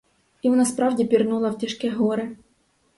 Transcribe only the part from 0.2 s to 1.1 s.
І вона справді